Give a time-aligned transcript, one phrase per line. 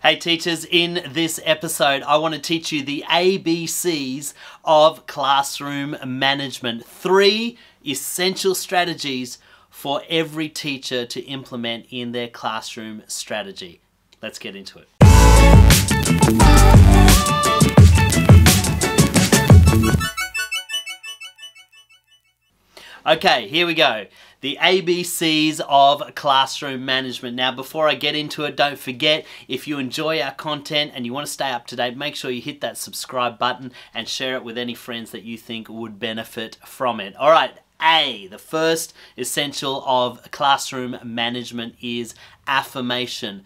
[0.00, 4.32] Hey teachers, in this episode I want to teach you the ABCs
[4.64, 6.86] of classroom management.
[6.86, 9.38] Three essential strategies
[9.70, 13.80] for every teacher to implement in their classroom strategy.
[14.22, 14.86] Let's get into it.
[23.08, 24.04] Okay, here we go.
[24.42, 27.36] The ABCs of classroom management.
[27.36, 31.14] Now, before I get into it, don't forget if you enjoy our content and you
[31.14, 34.34] want to stay up to date, make sure you hit that subscribe button and share
[34.34, 37.16] it with any friends that you think would benefit from it.
[37.16, 42.14] All right, A, the first essential of classroom management is
[42.46, 43.42] affirmation.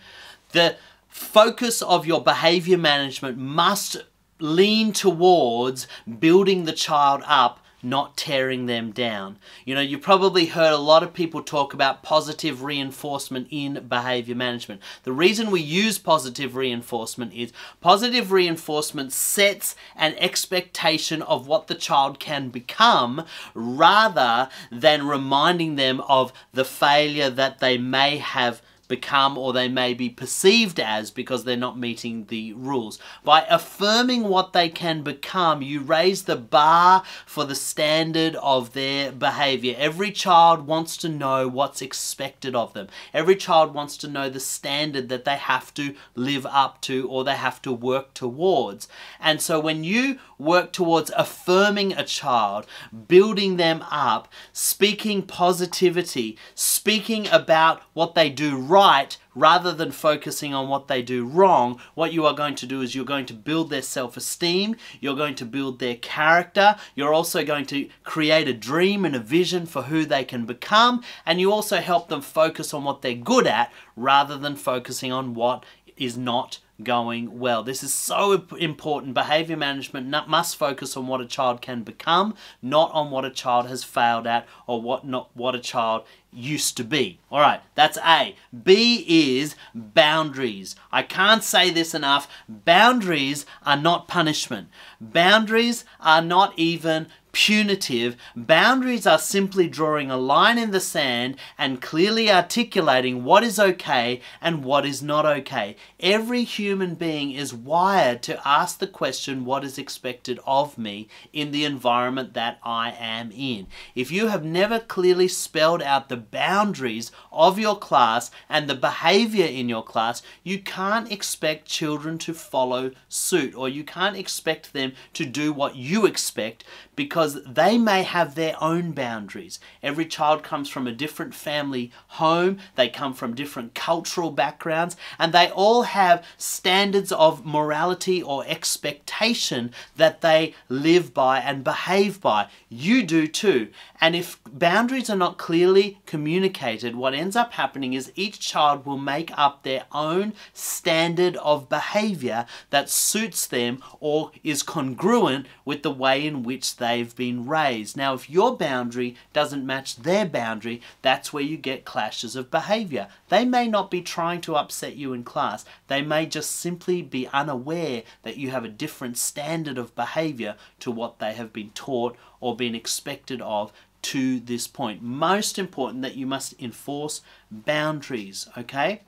[0.51, 0.75] The
[1.07, 4.03] focus of your behavior management must
[4.41, 5.87] lean towards
[6.19, 9.39] building the child up not tearing them down.
[9.65, 14.35] You know, you probably heard a lot of people talk about positive reinforcement in behavior
[14.35, 14.81] management.
[15.03, 21.75] The reason we use positive reinforcement is positive reinforcement sets an expectation of what the
[21.75, 28.63] child can become rather than reminding them of the failure that they may have
[28.93, 32.99] become or they may be perceived as because they're not meeting the rules.
[33.25, 39.11] By affirming what they can become, you raise the bar for the standard of their
[39.11, 39.75] behavior.
[39.79, 42.89] Every child wants to know what's expected of them.
[43.15, 47.25] Every child wants to know the standard that they have to live up to or
[47.25, 48.89] they have to work towards.
[49.19, 52.67] And so when you work towards affirming a child,
[53.09, 60.53] building them up, speaking positivity, speaking about what they do right, right rather than focusing
[60.53, 63.33] on what they do wrong, what you are going to do is you're going to
[63.35, 68.49] build their self esteem, you're going to build their character, you're also going to create
[68.49, 72.21] a dream and a vision for who they can become, and you also help them
[72.21, 75.65] focus on what they're good at rather than focusing on what
[75.97, 77.63] is not going well.
[77.63, 79.15] This is so important.
[79.15, 83.67] Behavior management must focus on what a child can become, not on what a child
[83.67, 87.19] has failed at or what not what a child used to be.
[87.31, 88.35] All right, that's A.
[88.65, 90.75] B is boundaries.
[90.91, 92.27] I can't say this enough.
[92.49, 94.69] Boundaries are not punishment.
[95.01, 98.17] Boundaries are not even punitive.
[98.37, 104.21] Boundaries are simply drawing a line in the sand and clearly articulating what is okay
[104.41, 105.75] and what is not okay.
[105.99, 111.51] Every human being is wired to ask the question, what is expected of me in
[111.51, 113.67] the environment that I am in.
[113.95, 119.47] If you have never clearly spelled out the boundaries of your class and the behavior
[119.47, 124.93] in your class, you can't expect children to follow suit or you can't expect them
[125.15, 129.61] to do what you expect because they may have their own boundaries.
[129.83, 135.33] Every child comes from a different family home, they come from different cultural backgrounds, and
[135.33, 142.49] they all have standards of morality or expectation that they live by and behave by.
[142.69, 143.69] You do too.
[144.01, 148.99] And if boundaries are not clearly communicated, what ends up happening is each child will
[148.99, 155.91] make up their own standard of behavior that suits them or is congruent with the
[155.91, 157.97] way in which they've been raised.
[157.97, 163.09] Now, if your boundary doesn't match their boundary, that's where you get clashes of behavior.
[163.29, 167.29] They may not be trying to upset you in class, they may just simply be
[167.29, 172.17] unaware that you have a different standard of behavior to what they have been taught
[172.41, 173.73] or been expected of
[174.03, 175.03] to this point.
[175.03, 179.03] Most important that you must enforce boundaries, okay?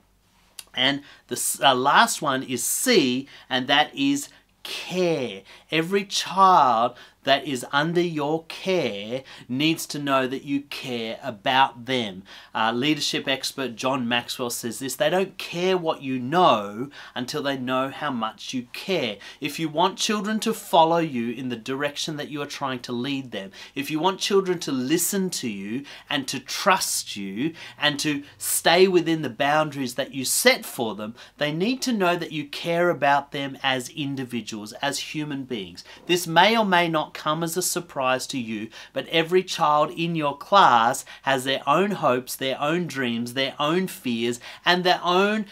[0.73, 4.29] And the uh, last one is C, and that is
[4.63, 5.43] care.
[5.71, 12.23] Every child that is under your care needs to know that you care about them.
[12.53, 17.57] Uh, leadership expert John Maxwell says this they don't care what you know until they
[17.57, 19.17] know how much you care.
[19.41, 22.91] If you want children to follow you in the direction that you are trying to
[22.91, 27.99] lead them, if you want children to listen to you and to trust you and
[27.99, 32.31] to stay within the boundaries that you set for them, they need to know that
[32.31, 35.83] you care about them as individuals, as human beings.
[36.05, 40.13] This may or may not come as a surprise to you, but every child in
[40.13, 45.47] your class has their own hopes, their own dreams, their own fears, and their own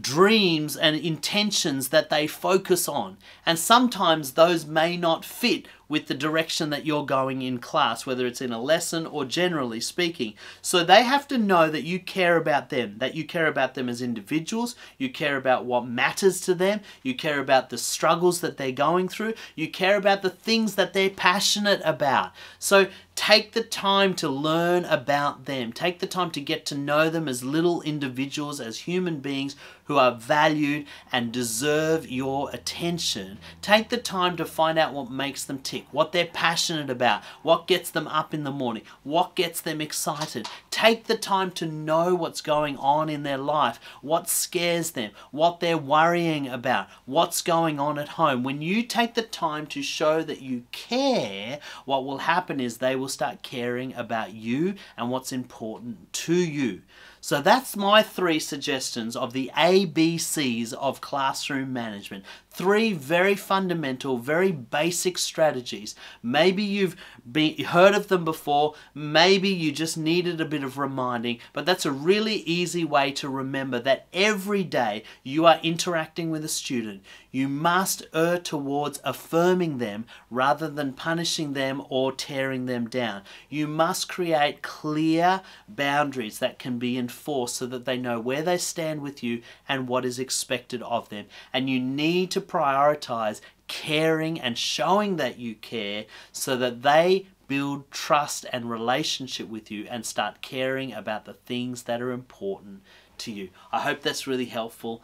[0.00, 3.16] dreams and intentions that they focus on.
[3.44, 8.26] And sometimes those may not fit with the direction that you're going in class, whether
[8.26, 10.34] it's in a lesson or generally speaking.
[10.60, 13.88] So they have to know that you care about them, that you care about them
[13.88, 18.56] as individuals, you care about what matters to them, you care about the struggles that
[18.56, 22.32] they're going through, you care about the things that they're passionate about.
[22.58, 27.08] So take the time to learn about them, take the time to get to know
[27.08, 29.54] them as little individuals, as human beings
[29.84, 33.38] who are valued and deserve your attention.
[33.62, 37.66] Take the time to find out what makes them tick, what they're passionate about, what
[37.66, 40.48] gets them up in the morning, what gets them excited.
[40.70, 45.60] Take the time to know what's going on in their life, what scares them, what
[45.60, 48.42] they're worrying about, what's going on at home.
[48.42, 52.96] When you take the time to show that you care, what will happen is they
[52.96, 56.82] will start caring about you and what's important to you.
[57.24, 62.22] So that's my three suggestions of the ABCs of classroom management.
[62.50, 65.94] Three very fundamental, very basic strategies.
[66.22, 66.96] Maybe you've
[67.32, 71.86] been, heard of them before, maybe you just needed a bit of reminding, but that's
[71.86, 77.02] a really easy way to remember that every day you are interacting with a student,
[77.30, 83.22] you must err towards affirming them rather than punishing them or tearing them down.
[83.48, 87.13] You must create clear boundaries that can be enforced
[87.48, 91.26] so that they know where they stand with you and what is expected of them.
[91.52, 97.90] And you need to prioritize caring and showing that you care so that they build
[97.90, 102.82] trust and relationship with you and start caring about the things that are important
[103.18, 103.50] to you.
[103.72, 105.02] I hope that's really helpful.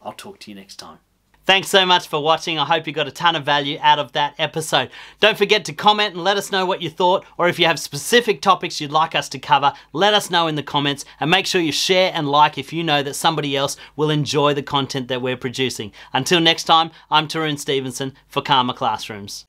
[0.00, 0.98] I'll talk to you next time.
[1.44, 2.58] Thanks so much for watching.
[2.58, 4.90] I hope you got a ton of value out of that episode.
[5.18, 7.80] Don't forget to comment and let us know what you thought, or if you have
[7.80, 11.46] specific topics you'd like us to cover, let us know in the comments, and make
[11.46, 15.08] sure you share and like if you know that somebody else will enjoy the content
[15.08, 15.92] that we're producing.
[16.12, 19.44] Until next time, I'm Tarun Stevenson for Karma Classrooms.